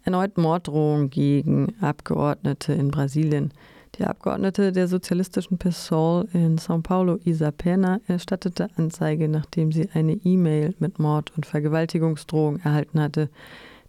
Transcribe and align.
Erneut 0.04 0.36
Morddrohung 0.36 1.08
gegen 1.08 1.74
Abgeordnete 1.80 2.74
in 2.74 2.90
Brasilien. 2.90 3.54
Die 3.94 4.04
Abgeordnete 4.04 4.72
der 4.72 4.88
sozialistischen 4.88 5.56
PSOL 5.56 6.28
in 6.34 6.58
São 6.58 6.82
Paulo, 6.82 7.18
Isa 7.24 7.50
Pena, 7.50 7.98
erstattete 8.06 8.68
Anzeige, 8.76 9.26
nachdem 9.26 9.72
sie 9.72 9.88
eine 9.94 10.20
E-Mail 10.22 10.74
mit 10.78 10.98
Mord- 10.98 11.32
und 11.34 11.46
Vergewaltigungsdrohung 11.46 12.60
erhalten 12.60 13.00
hatte. 13.00 13.30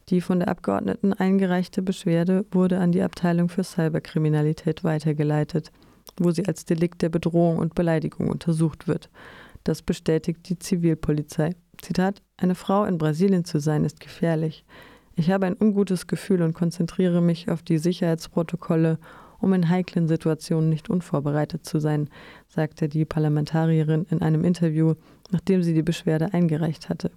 Die 0.08 0.22
von 0.22 0.40
der 0.40 0.48
Abgeordneten 0.48 1.12
eingereichte 1.12 1.82
Beschwerde 1.82 2.46
wurde 2.52 2.80
an 2.80 2.94
die 2.94 3.02
Abteilung 3.02 3.50
für 3.50 3.66
Cyberkriminalität 3.66 4.86
weitergeleitet, 4.86 5.74
wo 6.16 6.32
sie 6.32 6.46
als 6.46 6.64
Delikt 6.64 7.02
der 7.02 7.10
Bedrohung 7.10 7.58
und 7.58 7.76
Beleidigung 7.76 8.30
untersucht 8.30 8.88
wird. 8.88 9.10
Das 9.68 9.82
bestätigt 9.82 10.48
die 10.48 10.58
Zivilpolizei. 10.58 11.54
Zitat: 11.82 12.22
Eine 12.38 12.56
Frau 12.56 12.86
in 12.86 12.98
Brasilien 12.98 13.44
zu 13.44 13.60
sein 13.60 13.84
ist 13.84 14.00
gefährlich. 14.00 14.64
Ich 15.18 15.30
habe 15.30 15.46
ein 15.46 15.58
ungutes 15.60 16.08
Gefühl 16.08 16.42
und 16.42 16.54
konzentriere 16.54 17.22
mich 17.22 17.52
auf 17.52 17.64
die 17.64 17.78
Sicherheitsprotokolle, 17.78 18.98
um 19.42 19.52
in 19.52 19.68
heiklen 19.68 20.08
Situationen 20.08 20.70
nicht 20.70 20.90
unvorbereitet 20.90 21.66
zu 21.66 21.80
sein, 21.80 22.10
sagte 22.48 22.88
die 22.88 23.04
Parlamentarierin 23.04 24.06
in 24.10 24.22
einem 24.22 24.46
Interview, 24.46 24.94
nachdem 25.32 25.64
sie 25.64 25.74
die 25.74 25.84
Beschwerde 25.84 26.34
eingereicht 26.34 26.88
hatte. 26.88 27.12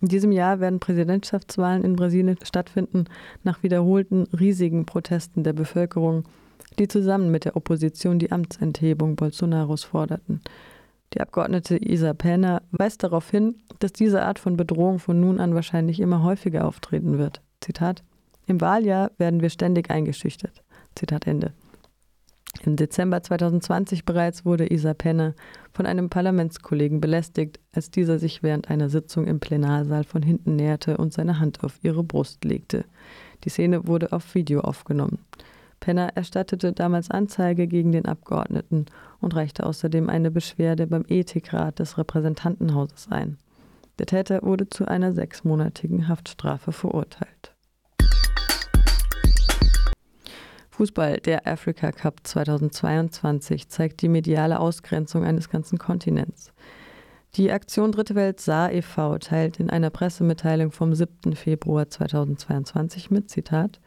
In 0.00 0.08
diesem 0.08 0.32
Jahr 0.32 0.58
werden 0.58 0.80
Präsidentschaftswahlen 0.80 1.84
in 1.84 1.94
Brasilien 1.94 2.36
stattfinden, 2.42 3.04
nach 3.44 3.62
wiederholten 3.62 4.24
riesigen 4.36 4.86
Protesten 4.86 5.44
der 5.44 5.52
Bevölkerung, 5.52 6.24
die 6.80 6.88
zusammen 6.88 7.30
mit 7.30 7.44
der 7.44 7.54
Opposition 7.54 8.18
die 8.18 8.32
Amtsenthebung 8.32 9.14
Bolsonaros 9.14 9.84
forderten. 9.84 10.40
Die 11.14 11.20
Abgeordnete 11.20 11.76
Isa 11.76 12.14
Pena 12.14 12.62
weist 12.72 13.02
darauf 13.02 13.30
hin, 13.30 13.56
dass 13.78 13.92
diese 13.92 14.22
Art 14.22 14.38
von 14.38 14.56
Bedrohung 14.56 14.98
von 14.98 15.20
nun 15.20 15.40
an 15.40 15.54
wahrscheinlich 15.54 16.00
immer 16.00 16.22
häufiger 16.22 16.66
auftreten 16.66 17.18
wird. 17.18 17.40
Zitat: 17.60 18.02
Im 18.46 18.60
Wahljahr 18.60 19.10
werden 19.18 19.40
wir 19.40 19.50
ständig 19.50 19.90
eingeschüchtert. 19.90 20.62
Zitat 20.94 21.26
Ende. 21.26 21.52
Im 22.64 22.76
Dezember 22.76 23.22
2020 23.22 24.04
bereits 24.04 24.44
wurde 24.44 24.72
Isa 24.72 24.94
Penne 24.94 25.34
von 25.72 25.86
einem 25.86 26.08
Parlamentskollegen 26.08 27.00
belästigt, 27.00 27.60
als 27.72 27.90
dieser 27.90 28.18
sich 28.18 28.42
während 28.42 28.70
einer 28.70 28.88
Sitzung 28.88 29.26
im 29.26 29.40
Plenarsaal 29.40 30.04
von 30.04 30.22
hinten 30.22 30.56
näherte 30.56 30.96
und 30.96 31.12
seine 31.12 31.38
Hand 31.38 31.62
auf 31.64 31.78
ihre 31.82 32.02
Brust 32.02 32.44
legte. 32.44 32.84
Die 33.44 33.50
Szene 33.50 33.86
wurde 33.86 34.12
auf 34.12 34.34
Video 34.34 34.60
aufgenommen. 34.60 35.18
Penner 35.80 36.10
erstattete 36.14 36.72
damals 36.72 37.10
Anzeige 37.10 37.66
gegen 37.66 37.92
den 37.92 38.06
Abgeordneten 38.06 38.86
und 39.20 39.34
reichte 39.34 39.66
außerdem 39.66 40.08
eine 40.08 40.30
Beschwerde 40.30 40.86
beim 40.86 41.04
Ethikrat 41.08 41.78
des 41.78 41.98
Repräsentantenhauses 41.98 43.08
ein. 43.10 43.38
Der 43.98 44.06
Täter 44.06 44.42
wurde 44.42 44.68
zu 44.68 44.86
einer 44.86 45.12
sechsmonatigen 45.12 46.08
Haftstrafe 46.08 46.72
verurteilt. 46.72 47.54
Fußball, 50.70 51.20
der 51.20 51.46
Africa 51.46 51.90
Cup 51.90 52.20
2022, 52.24 53.68
zeigt 53.70 54.02
die 54.02 54.10
mediale 54.10 54.60
Ausgrenzung 54.60 55.24
eines 55.24 55.48
ganzen 55.48 55.78
Kontinents. 55.78 56.52
Die 57.36 57.50
Aktion 57.50 57.92
Dritte 57.92 58.14
Welt 58.14 58.40
Saar 58.40 58.72
e.V. 58.72 59.16
teilt 59.18 59.58
in 59.58 59.70
einer 59.70 59.88
Pressemitteilung 59.88 60.72
vom 60.72 60.94
7. 60.94 61.34
Februar 61.34 61.88
2022 61.88 63.10
mit 63.10 63.30
Zitat 63.30 63.80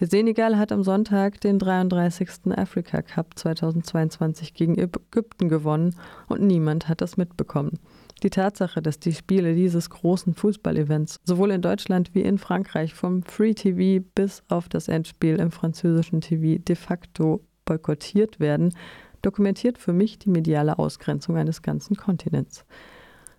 der 0.00 0.08
Senegal 0.08 0.56
hat 0.56 0.72
am 0.72 0.82
Sonntag 0.82 1.42
den 1.42 1.58
33. 1.58 2.56
Africa 2.56 3.02
Cup 3.02 3.38
2022 3.38 4.54
gegen 4.54 4.78
Ägypten 4.78 5.50
gewonnen 5.50 5.94
und 6.26 6.40
niemand 6.40 6.88
hat 6.88 7.02
das 7.02 7.18
mitbekommen. 7.18 7.78
Die 8.22 8.30
Tatsache, 8.30 8.80
dass 8.80 8.98
die 8.98 9.12
Spiele 9.12 9.54
dieses 9.54 9.90
großen 9.90 10.34
Fußballevents 10.34 11.20
sowohl 11.24 11.50
in 11.50 11.60
Deutschland 11.60 12.14
wie 12.14 12.22
in 12.22 12.38
Frankreich 12.38 12.94
vom 12.94 13.22
Free 13.22 13.52
TV 13.52 14.02
bis 14.14 14.42
auf 14.48 14.70
das 14.70 14.88
Endspiel 14.88 15.36
im 15.36 15.50
französischen 15.50 16.22
TV 16.22 16.62
de 16.62 16.76
facto 16.76 17.44
boykottiert 17.66 18.40
werden, 18.40 18.74
dokumentiert 19.20 19.76
für 19.76 19.92
mich 19.92 20.18
die 20.18 20.30
mediale 20.30 20.78
Ausgrenzung 20.78 21.36
eines 21.36 21.60
ganzen 21.60 21.96
Kontinents. 21.96 22.64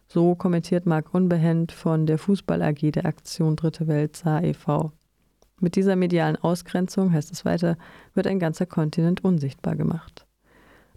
So 0.07 0.35
kommentiert 0.35 0.85
Marc 0.85 1.13
Unbehend 1.13 1.71
von 1.71 2.05
der 2.05 2.19
Fußball 2.19 2.61
AG 2.61 2.91
der 2.91 3.05
Aktion 3.05 3.55
Dritte 3.55 3.87
Welt 3.87 4.15
Saar 4.15 4.43
e.V. 4.43 4.91
Mit 5.61 5.75
dieser 5.75 5.95
medialen 5.95 6.35
Ausgrenzung, 6.35 7.13
heißt 7.13 7.31
es 7.31 7.45
weiter, 7.45 7.77
wird 8.13 8.27
ein 8.27 8.39
ganzer 8.39 8.65
Kontinent 8.65 9.23
unsichtbar 9.23 9.75
gemacht. 9.75 10.25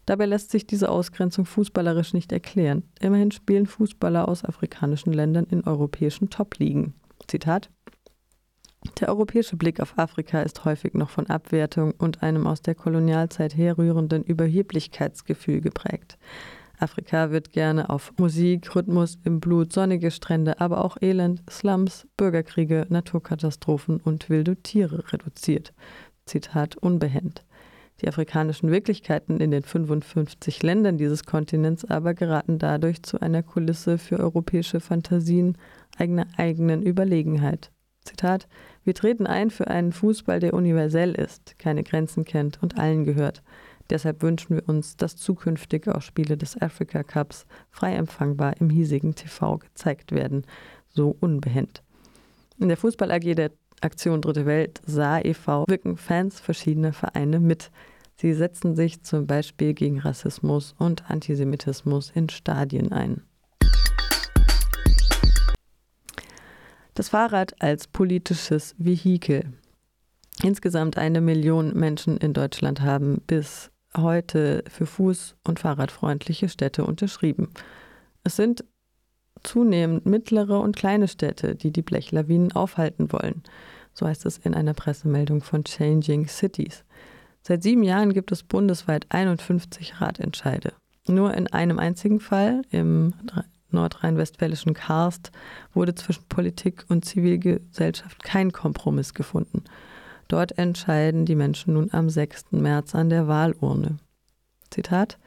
Dabei 0.07 0.27
lässt 0.27 0.51
sich 0.51 0.67
diese 0.67 0.91
Ausgrenzung 0.91 1.47
fußballerisch 1.47 2.13
nicht 2.13 2.33
erklären. 2.33 2.83
Immerhin 3.01 3.31
spielen 3.31 3.67
Fußballer 3.67 4.27
aus 4.29 4.45
afrikanischen 4.45 5.13
Ländern 5.13 5.47
in 5.51 5.65
europäischen 5.65 6.31
Top-Ligen. 6.31 6.95
Zitat 7.27 7.71
der 9.01 9.09
europäische 9.09 9.57
Blick 9.57 9.81
auf 9.81 9.99
Afrika 9.99 10.43
ist 10.43 10.65
häufig 10.65 10.95
noch 10.95 11.09
von 11.09 11.27
Abwertung 11.27 11.93
und 11.99 12.23
einem 12.23 12.47
aus 12.47 12.61
der 12.61 12.75
Kolonialzeit 12.75 13.57
herrührenden 13.57 14.23
Überheblichkeitsgefühl 14.23 15.63
geprägt. 15.63 16.19
Afrika 16.84 17.31
wird 17.31 17.50
gerne 17.50 17.89
auf 17.89 18.12
Musik, 18.19 18.77
Rhythmus 18.77 19.19
im 19.25 19.41
Blut, 19.41 19.72
sonnige 19.72 20.11
Strände, 20.11 20.61
aber 20.61 20.84
auch 20.84 20.99
Elend, 21.00 21.43
Slums, 21.50 22.06
Bürgerkriege, 22.19 22.87
Naturkatastrophen 22.91 24.00
und 24.00 24.28
wilde 24.28 24.56
Tiere 24.56 25.11
reduziert. 25.11 25.73
Zitat 26.27 26.77
unbehend. 26.77 27.44
Die 28.03 28.09
afrikanischen 28.09 28.71
Wirklichkeiten 28.71 29.41
in 29.41 29.50
den 29.50 29.62
55 29.62 30.62
Ländern 30.62 30.99
dieses 30.99 31.25
Kontinents 31.25 31.87
aber 31.87 32.12
geraten 32.12 32.59
dadurch 32.59 33.03
zu 33.03 33.21
einer 33.21 33.43
Kulisse 33.43 33.97
für 33.97 34.19
europäische 34.19 34.81
Fantasien 34.81 35.56
eigener 35.97 36.27
eigenen 36.37 36.83
Überlegenheit. 36.83 37.71
Zitat: 38.05 38.47
Wir 38.83 38.94
treten 38.94 39.27
ein 39.27 39.49
für 39.49 39.69
einen 39.69 39.93
Fußball, 39.93 40.39
der 40.39 40.53
universell 40.53 41.15
ist, 41.15 41.59
keine 41.59 41.83
Grenzen 41.83 42.27
kennt 42.27 42.62
und 42.62 42.78
allen 42.78 43.05
gehört. 43.05 43.43
Deshalb 43.91 44.22
wünschen 44.22 44.56
wir 44.56 44.69
uns, 44.69 44.97
dass 44.97 45.17
zukünftig 45.17 45.89
auch 45.89 46.03
Spiele 46.03 46.37
des 46.37 46.61
Africa 46.61 47.03
Cups 47.03 47.47
frei 47.71 47.95
empfangbar 47.95 48.55
im 48.61 48.71
hiesigen 48.71 49.15
TV 49.15 49.59
gezeigt 49.59 50.12
werden, 50.12 50.47
so 50.89 51.15
unbehend. 51.21 51.83
In 52.59 52.69
der 52.69 52.77
Fußball 52.77 53.11
AG 53.11 53.34
der 53.34 53.50
Aktion 53.81 54.23
Dritte 54.23 54.47
Welt 54.47 54.81
Saar 54.87 55.25
e.V. 55.25 55.65
wirken 55.69 55.97
Fans 55.97 56.41
verschiedener 56.41 56.93
Vereine 56.93 57.41
mit. 57.41 57.71
Sie 58.17 58.33
setzen 58.33 58.77
sich 58.77 59.03
zum 59.03 59.27
Beispiel 59.27 59.75
gegen 59.75 59.99
Rassismus 59.99 60.75
und 60.78 61.11
Antisemitismus 61.11 62.11
in 62.15 62.28
Stadien 62.31 62.93
ein. 62.93 63.23
Das 66.94 67.09
Fahrrad 67.09 67.61
als 67.61 67.89
politisches 67.89 68.75
Vehikel. 68.78 69.53
Insgesamt 70.43 70.97
eine 70.97 71.21
Million 71.21 71.75
Menschen 71.75 72.17
in 72.19 72.33
Deutschland 72.33 72.81
haben 72.81 73.21
bis 73.27 73.71
heute 73.97 74.65
für 74.69 74.84
fuß- 74.84 75.34
und 75.47 75.60
fahrradfreundliche 75.60 76.49
Städte 76.49 76.84
unterschrieben. 76.84 77.50
Es 78.25 78.37
sind 78.37 78.65
zunehmend 79.43 80.06
mittlere 80.06 80.60
und 80.60 80.77
kleine 80.77 81.09
Städte, 81.09 81.55
die 81.55 81.71
die 81.71 81.82
Blechlawinen 81.82 82.53
aufhalten 82.53 83.12
wollen. 83.12 83.43
So 83.93 84.06
heißt 84.06 84.27
es 84.27 84.38
in 84.38 84.55
einer 84.55 84.75
Pressemeldung 84.75 85.43
von 85.43 85.65
Changing 85.65 86.27
Cities. 86.27 86.84
Seit 87.43 87.62
sieben 87.62 87.82
Jahren 87.82 88.12
gibt 88.12 88.32
es 88.32 88.43
bundesweit 88.43 89.06
51 89.10 90.00
Ratentscheide. 90.00 90.72
Nur 91.06 91.34
in 91.34 91.47
einem 91.49 91.78
einzigen 91.78 92.19
Fall, 92.19 92.62
im 92.71 93.12
nordrhein-westfälischen 93.71 94.72
Karst, 94.72 95.31
wurde 95.75 95.94
zwischen 95.94 96.25
Politik 96.28 96.87
und 96.88 97.05
Zivilgesellschaft 97.05 98.22
kein 98.22 98.53
Kompromiss 98.53 99.12
gefunden. 99.12 99.64
Dort 100.29 100.59
entscheiden 100.59 101.26
die 101.26 101.35
Menschen 101.35 101.75
nun 101.75 101.91
am 101.93 102.09
6. 102.09 102.53
März 102.53 102.94
an 102.94 103.11
der 103.11 103.29
Wahlurne. 103.29 103.99
Zitat 104.71 105.19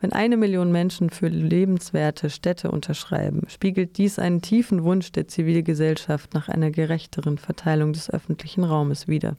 wenn 0.00 0.12
eine 0.12 0.36
Million 0.36 0.70
Menschen 0.70 1.10
für 1.10 1.26
lebenswerte 1.26 2.30
Städte 2.30 2.70
unterschreiben, 2.70 3.42
spiegelt 3.48 3.98
dies 3.98 4.20
einen 4.20 4.42
tiefen 4.42 4.84
Wunsch 4.84 5.10
der 5.10 5.26
Zivilgesellschaft 5.26 6.34
nach 6.34 6.48
einer 6.48 6.70
gerechteren 6.70 7.36
Verteilung 7.36 7.92
des 7.92 8.08
öffentlichen 8.08 8.62
Raumes 8.62 9.08
wider. 9.08 9.36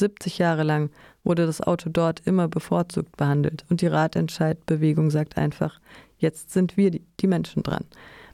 70 0.00 0.38
Jahre 0.38 0.62
lang 0.62 0.90
wurde 1.24 1.44
das 1.44 1.60
Auto 1.60 1.90
dort 1.90 2.22
immer 2.24 2.48
bevorzugt 2.48 3.18
behandelt 3.18 3.66
und 3.68 3.82
die 3.82 3.86
Ratentscheidbewegung 3.86 5.10
sagt 5.10 5.36
einfach, 5.36 5.78
jetzt 6.16 6.52
sind 6.52 6.78
wir 6.78 6.90
die 6.90 7.26
Menschen 7.26 7.62
dran. 7.62 7.84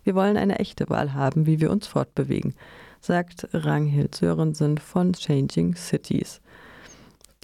Wir 0.05 0.15
wollen 0.15 0.37
eine 0.37 0.61
echte 0.61 0.89
Wahl 0.91 1.13
haben, 1.13 1.47
wie 1.47 1.61
wir 1.61 1.73
uns 1.73 1.89
fortbewegen 1.89 2.55
sagt 3.05 3.49
Ranghild 3.53 4.15
Sörensen 4.15 4.79
von 4.79 5.13
Changing 5.13 5.77
Cities. 5.77 6.41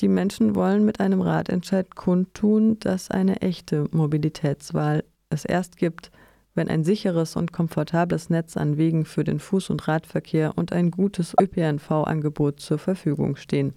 Die 0.00 0.08
Menschen 0.08 0.54
wollen 0.54 0.86
mit 0.86 1.00
einem 1.00 1.20
Ratentscheid 1.20 1.94
kundtun, 1.94 2.78
dass 2.80 3.10
eine 3.10 3.42
echte 3.42 3.86
Mobilitätswahl 3.90 5.04
es 5.28 5.44
erst 5.44 5.76
gibt, 5.76 6.10
wenn 6.54 6.68
ein 6.68 6.82
sicheres 6.82 7.36
und 7.36 7.52
komfortables 7.52 8.30
Netz 8.30 8.56
an 8.56 8.78
Wegen 8.78 9.04
für 9.04 9.22
den 9.22 9.38
Fuß- 9.38 9.70
und 9.70 9.86
Radverkehr 9.86 10.56
und 10.56 10.72
ein 10.72 10.90
gutes 10.90 11.34
ÖPNV-Angebot 11.38 12.60
zur 12.60 12.78
Verfügung 12.78 13.36
stehen. 13.36 13.74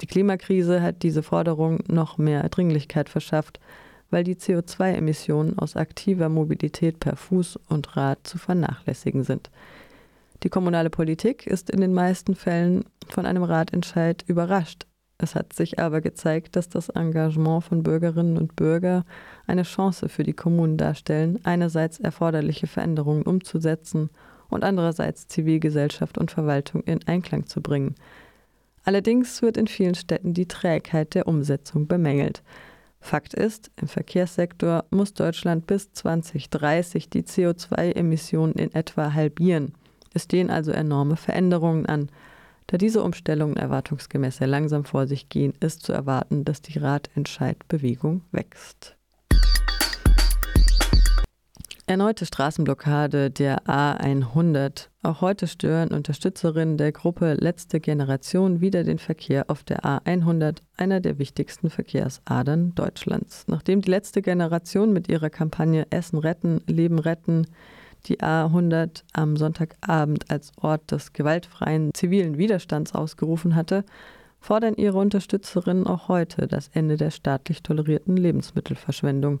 Die 0.00 0.06
Klimakrise 0.06 0.80
hat 0.80 1.02
diese 1.02 1.22
Forderung 1.22 1.80
noch 1.86 2.16
mehr 2.16 2.48
Dringlichkeit 2.48 3.10
verschafft, 3.10 3.60
weil 4.10 4.24
die 4.24 4.36
CO2-Emissionen 4.36 5.58
aus 5.58 5.76
aktiver 5.76 6.30
Mobilität 6.30 6.98
per 6.98 7.16
Fuß 7.16 7.58
und 7.68 7.94
Rad 7.94 8.26
zu 8.26 8.38
vernachlässigen 8.38 9.22
sind. 9.22 9.50
Die 10.44 10.50
kommunale 10.50 10.90
Politik 10.90 11.46
ist 11.46 11.70
in 11.70 11.80
den 11.80 11.94
meisten 11.94 12.34
Fällen 12.34 12.84
von 13.08 13.24
einem 13.24 13.44
Ratentscheid 13.44 14.24
überrascht. 14.26 14.86
Es 15.16 15.34
hat 15.34 15.54
sich 15.54 15.78
aber 15.78 16.02
gezeigt, 16.02 16.54
dass 16.54 16.68
das 16.68 16.90
Engagement 16.90 17.64
von 17.64 17.82
Bürgerinnen 17.82 18.36
und 18.36 18.54
Bürgern 18.54 19.04
eine 19.46 19.62
Chance 19.62 20.10
für 20.10 20.22
die 20.22 20.34
Kommunen 20.34 20.76
darstellen, 20.76 21.40
einerseits 21.44 21.98
erforderliche 21.98 22.66
Veränderungen 22.66 23.22
umzusetzen 23.22 24.10
und 24.50 24.64
andererseits 24.64 25.28
Zivilgesellschaft 25.28 26.18
und 26.18 26.30
Verwaltung 26.30 26.82
in 26.82 27.00
Einklang 27.06 27.46
zu 27.46 27.62
bringen. 27.62 27.94
Allerdings 28.84 29.40
wird 29.40 29.56
in 29.56 29.66
vielen 29.66 29.94
Städten 29.94 30.34
die 30.34 30.46
Trägheit 30.46 31.14
der 31.14 31.26
Umsetzung 31.26 31.86
bemängelt. 31.86 32.42
Fakt 33.00 33.32
ist, 33.32 33.70
im 33.80 33.88
Verkehrssektor 33.88 34.84
muss 34.90 35.14
Deutschland 35.14 35.66
bis 35.66 35.90
2030 35.92 37.08
die 37.08 37.22
CO2-Emissionen 37.22 38.54
in 38.56 38.74
etwa 38.74 39.14
halbieren. 39.14 39.72
Es 40.14 40.24
stehen 40.24 40.48
also 40.48 40.70
enorme 40.70 41.16
Veränderungen 41.16 41.86
an. 41.86 42.08
Da 42.68 42.78
diese 42.78 43.02
Umstellungen 43.02 43.56
erwartungsgemäß 43.56 44.38
sehr 44.38 44.46
langsam 44.46 44.84
vor 44.84 45.06
sich 45.06 45.28
gehen, 45.28 45.52
ist 45.60 45.82
zu 45.82 45.92
erwarten, 45.92 46.44
dass 46.44 46.62
die 46.62 46.78
Ratentscheidbewegung 46.78 48.22
wächst. 48.30 48.96
Erneute 51.86 52.24
Straßenblockade 52.24 53.30
der 53.30 53.64
A100. 53.66 54.88
Auch 55.02 55.20
heute 55.20 55.46
stören 55.46 55.90
Unterstützerinnen 55.92 56.78
der 56.78 56.92
Gruppe 56.92 57.34
Letzte 57.34 57.78
Generation 57.78 58.62
wieder 58.62 58.84
den 58.84 58.98
Verkehr 58.98 59.50
auf 59.50 59.64
der 59.64 59.84
A100, 59.84 60.60
einer 60.78 61.00
der 61.00 61.18
wichtigsten 61.18 61.68
Verkehrsadern 61.68 62.74
Deutschlands. 62.74 63.44
Nachdem 63.48 63.82
die 63.82 63.90
letzte 63.90 64.22
Generation 64.22 64.94
mit 64.94 65.10
ihrer 65.10 65.28
Kampagne 65.28 65.86
Essen 65.90 66.18
retten, 66.18 66.62
Leben 66.66 66.98
retten 66.98 67.48
die 68.06 68.20
A100 68.20 69.02
am 69.12 69.36
Sonntagabend 69.36 70.30
als 70.30 70.52
Ort 70.60 70.90
des 70.90 71.12
gewaltfreien 71.12 71.92
zivilen 71.94 72.38
Widerstands 72.38 72.94
ausgerufen 72.94 73.54
hatte, 73.54 73.84
fordern 74.40 74.74
ihre 74.76 74.98
Unterstützerinnen 74.98 75.86
auch 75.86 76.08
heute 76.08 76.46
das 76.46 76.68
Ende 76.74 76.96
der 76.96 77.10
staatlich 77.10 77.62
tolerierten 77.62 78.16
Lebensmittelverschwendung 78.16 79.40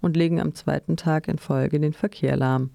und 0.00 0.16
legen 0.16 0.40
am 0.40 0.54
zweiten 0.54 0.96
Tag 0.96 1.28
in 1.28 1.38
Folge 1.38 1.78
den 1.78 1.92
Verkehr 1.92 2.36
lahm. 2.36 2.70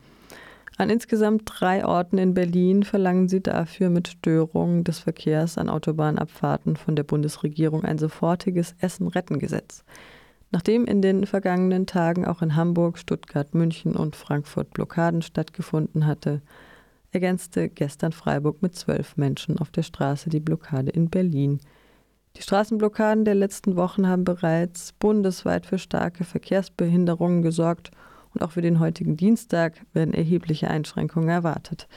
An 0.77 0.89
insgesamt 0.89 1.43
drei 1.45 1.85
Orten 1.85 2.17
in 2.17 2.33
Berlin 2.33 2.83
verlangen 2.83 3.29
sie 3.29 3.41
dafür 3.41 3.89
mit 3.89 4.09
Störungen 4.09 4.83
des 4.83 4.99
Verkehrs 4.99 5.57
an 5.57 5.69
Autobahnabfahrten 5.69 6.75
von 6.75 6.97
der 6.97 7.03
Bundesregierung 7.03 7.85
ein 7.85 7.97
sofortiges 7.97 8.75
Essen-Retten-Gesetz. 8.79 9.85
Nachdem 10.51 10.85
in 10.85 11.01
den 11.01 11.25
vergangenen 11.25 11.85
Tagen 11.85 12.25
auch 12.25 12.41
in 12.41 12.55
Hamburg, 12.55 12.97
Stuttgart, 12.97 13.53
München 13.53 13.95
und 13.95 14.15
Frankfurt 14.15 14.71
Blockaden 14.71 15.21
stattgefunden 15.21 16.05
hatte, 16.05 16.41
ergänzte 17.11 17.69
gestern 17.69 18.11
Freiburg 18.11 18.61
mit 18.61 18.75
zwölf 18.75 19.17
Menschen 19.17 19.57
auf 19.59 19.71
der 19.71 19.83
Straße 19.83 20.29
die 20.29 20.39
Blockade 20.39 20.91
in 20.91 21.09
Berlin. 21.09 21.59
Die 22.35 22.41
Straßenblockaden 22.41 23.23
der 23.23 23.35
letzten 23.35 23.77
Wochen 23.77 24.07
haben 24.07 24.25
bereits 24.25 24.91
bundesweit 24.93 25.65
für 25.65 25.79
starke 25.79 26.25
Verkehrsbehinderungen 26.25 27.41
gesorgt 27.41 27.91
und 28.33 28.43
auch 28.43 28.51
für 28.51 28.61
den 28.61 28.79
heutigen 28.79 29.15
Dienstag 29.15 29.81
werden 29.93 30.13
erhebliche 30.13 30.69
Einschränkungen 30.69 31.29
erwartet. 31.29 31.87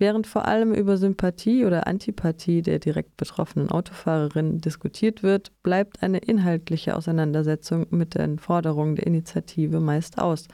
Während 0.00 0.28
vor 0.28 0.46
allem 0.46 0.72
über 0.72 0.96
Sympathie 0.96 1.64
oder 1.64 1.88
Antipathie 1.88 2.62
der 2.62 2.78
direkt 2.78 3.16
betroffenen 3.16 3.70
Autofahrerin 3.70 4.60
diskutiert 4.60 5.24
wird, 5.24 5.50
bleibt 5.64 6.04
eine 6.04 6.18
inhaltliche 6.18 6.96
Auseinandersetzung 6.96 7.86
mit 7.90 8.14
den 8.14 8.38
Forderungen 8.38 8.94
der 8.94 9.08
Initiative 9.08 9.80
meist 9.80 10.18
aus. 10.18 10.46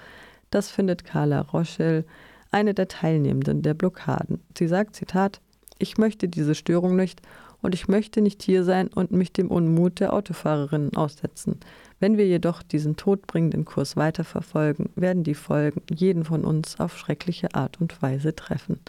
Das 0.50 0.70
findet 0.70 1.04
Carla 1.04 1.42
Rochelle, 1.42 2.04
eine 2.50 2.72
der 2.72 2.88
Teilnehmenden 2.88 3.60
der 3.60 3.74
Blockaden. 3.74 4.40
Sie 4.56 4.68
sagt, 4.68 4.96
Zitat, 4.96 5.40
ich 5.78 5.98
möchte 5.98 6.26
diese 6.28 6.54
Störung 6.54 6.96
nicht 6.96 7.20
und 7.60 7.74
ich 7.74 7.88
möchte 7.88 8.22
nicht 8.22 8.42
hier 8.42 8.64
sein 8.64 8.88
und 8.88 9.10
mich 9.10 9.32
dem 9.32 9.50
Unmut 9.50 10.00
der 10.00 10.14
Autofahrerinnen 10.14 10.96
aussetzen. 10.96 11.60
Wenn 11.98 12.16
wir 12.16 12.26
jedoch 12.26 12.62
diesen 12.62 12.96
todbringenden 12.96 13.64
Kurs 13.64 13.96
weiterverfolgen, 13.96 14.90
werden 14.94 15.24
die 15.24 15.34
Folgen 15.34 15.82
jeden 15.90 16.24
von 16.24 16.44
uns 16.44 16.78
auf 16.78 16.96
schreckliche 16.96 17.54
Art 17.54 17.80
und 17.80 18.00
Weise 18.00 18.34
treffen. 18.34 18.80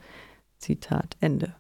Zitat 0.58 1.18
Ende. 1.20 1.56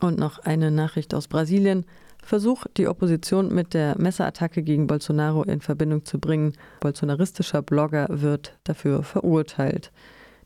Und 0.00 0.18
noch 0.18 0.38
eine 0.40 0.70
Nachricht 0.70 1.14
aus 1.14 1.28
Brasilien. 1.28 1.86
Versuch, 2.22 2.64
die 2.76 2.88
Opposition 2.88 3.54
mit 3.54 3.74
der 3.74 3.98
Messerattacke 3.98 4.62
gegen 4.62 4.86
Bolsonaro 4.86 5.42
in 5.42 5.60
Verbindung 5.60 6.04
zu 6.04 6.18
bringen. 6.18 6.54
Bolsonaristischer 6.80 7.62
Blogger 7.62 8.06
wird 8.10 8.58
dafür 8.64 9.02
verurteilt. 9.02 9.92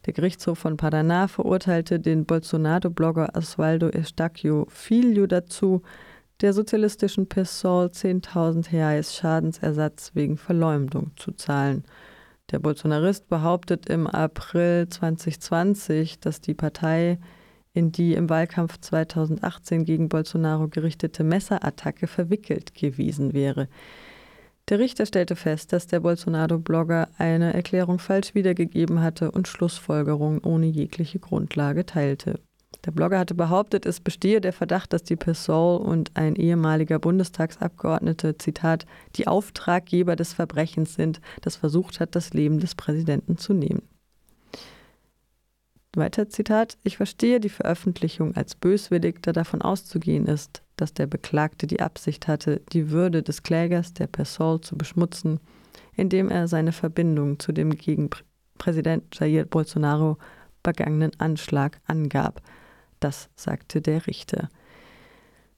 Der 0.06 0.12
Gerichtshof 0.12 0.58
von 0.58 0.76
Paraná 0.76 1.28
verurteilte 1.28 2.00
den 2.00 2.25
Bolsonaro-Blogger 2.25 3.31
Osvaldo 3.34 3.88
Estacio 3.88 4.66
Filho 4.69 5.26
dazu, 5.26 5.82
der 6.40 6.52
sozialistischen 6.52 7.28
PSOL 7.28 7.87
10.000 7.87 8.72
Reais 8.72 9.14
Schadensersatz 9.14 10.12
wegen 10.14 10.37
Verleumdung 10.37 11.11
zu 11.16 11.32
zahlen. 11.32 11.84
Der 12.50 12.61
Bolsonarist 12.61 13.29
behauptet 13.29 13.89
im 13.91 14.06
April 14.06 14.89
2020, 14.89 16.21
dass 16.21 16.41
die 16.41 16.55
Partei 16.55 17.19
in 17.75 17.93
die 17.93 18.15
im 18.15 18.31
Wahlkampf 18.31 18.79
2018 18.81 19.85
gegen 19.85 20.09
Bolsonaro 20.09 20.69
gerichtete 20.69 21.25
Messerattacke 21.25 22.06
verwickelt 22.06 22.75
gewesen 22.75 23.35
wäre. 23.35 23.69
Der 24.69 24.79
Richter 24.79 25.06
stellte 25.06 25.37
fest, 25.37 25.73
dass 25.73 25.87
der 25.87 26.00
Bolsonaro-Blogger 26.00 27.09
eine 27.19 27.55
Erklärung 27.55 27.99
falsch 27.99 28.35
wiedergegeben 28.35 29.00
hatte 29.00 29.31
und 29.31 29.49
Schlussfolgerungen 29.49 30.41
ohne 30.43 30.67
jegliche 30.67 31.19
Grundlage 31.19 31.87
teilte. 31.87 32.41
Der 32.85 32.93
Blogger 32.93 33.19
hatte 33.19 33.35
behauptet, 33.35 33.87
es 33.87 34.00
bestehe 34.00 34.41
der 34.41 34.53
Verdacht, 34.53 34.93
dass 34.93 35.03
die 35.03 35.17
PSOL 35.17 35.79
und 35.81 36.17
ein 36.17 36.37
ehemaliger 36.37 36.99
Bundestagsabgeordneter, 36.99 38.38
Zitat, 38.38 38.87
die 39.17 39.26
Auftraggeber 39.26 40.17
des 40.17 40.32
Verbrechens 40.32 40.94
sind, 40.94 41.20
das 41.43 41.56
versucht 41.56 42.00
hat, 42.00 42.15
das 42.15 42.32
Leben 42.32 42.61
des 42.61 42.75
Präsidenten 42.75 43.37
zu 43.37 43.53
nehmen. 43.53 43.82
Weiter 45.97 46.29
Zitat, 46.29 46.79
ich 46.82 46.97
verstehe 46.97 47.41
die 47.41 47.49
Veröffentlichung 47.49 48.37
als 48.37 48.55
böswillig, 48.55 49.21
da 49.23 49.32
davon 49.32 49.62
auszugehen 49.62 50.26
ist, 50.26 50.62
dass 50.76 50.95
der 50.95 51.07
Beklagte 51.07 51.66
die 51.66 51.81
Absicht 51.81 52.28
hatte, 52.28 52.61
die 52.73 52.90
Würde 52.90 53.23
des 53.23 53.42
Klägers, 53.42 53.95
der 53.95 54.07
PSOL, 54.07 54.61
zu 54.61 54.76
beschmutzen, 54.76 55.40
indem 55.95 56.31
er 56.31 56.49
seine 56.49 56.73
Verbindung 56.73 57.38
zu 57.38 57.52
dem 57.52 57.71
gegen 57.76 58.11
Präsident 58.59 59.19
Jair 59.19 59.45
Bolsonaro 59.45 60.19
begangenen 60.62 61.12
Anschlag 61.19 61.81
angab. 61.87 62.42
Das 63.00 63.28
sagte 63.37 63.81
der 63.81 64.07
Richter. 64.07 64.49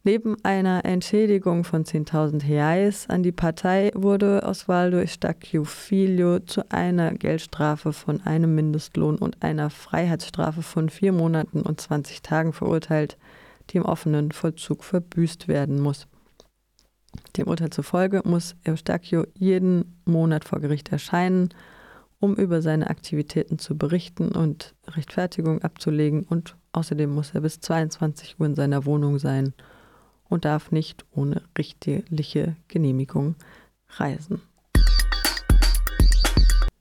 Neben 0.03 0.43
einer 0.45 0.87
Entschädigung 0.87 1.63
von 1.65 1.85
10.000 1.85 2.49
Reais 2.49 3.11
an 3.11 3.23
die 3.23 3.33
Partei 3.33 3.91
wurde 3.95 4.43
Osvaldo 4.45 4.97
Estacchio 4.99 5.65
Filho 5.65 6.39
zu 6.39 6.63
einer 6.71 7.13
Geldstrafe 7.13 7.93
von 7.93 8.23
einem 8.23 8.55
Mindestlohn 8.55 9.19
und 9.19 9.43
einer 9.43 9.69
Freiheitsstrafe 9.69 10.63
von 10.63 10.89
vier 10.89 11.13
Monaten 11.13 11.61
und 11.61 11.83
20 11.83 12.23
Tagen 12.23 12.55
verurteilt, 12.55 13.19
die 13.69 13.77
im 13.77 13.85
offenen 13.85 14.33
Vollzug 14.33 14.85
verbüßt 14.85 15.49
werden 15.49 15.81
muss. 15.81 16.07
Dem 17.37 17.47
Urteil 17.47 17.71
zufolge 17.71 18.23
muss 18.25 18.57
Eustachio 18.67 19.27
jeden 19.35 20.01
Monat 20.07 20.45
vor 20.45 20.61
Gericht 20.61 20.91
erscheinen, 20.93 21.51
um 22.21 22.37
über 22.37 22.63
seine 22.63 22.89
Aktivitäten 22.89 23.59
zu 23.59 23.77
berichten 23.77 24.33
und 24.33 24.75
Rechtfertigung 24.87 25.61
abzulegen 25.61 26.23
und 26.23 26.57
Außerdem 26.73 27.11
muss 27.11 27.35
er 27.35 27.41
bis 27.41 27.61
22 27.61 28.39
Uhr 28.39 28.47
in 28.47 28.55
seiner 28.55 28.85
Wohnung 28.85 29.19
sein 29.19 29.55
und 30.29 30.45
darf 30.45 30.71
nicht 30.71 31.05
ohne 31.11 31.43
richterliche 31.59 32.57
Genehmigung 32.69 33.35
reisen. 33.89 34.41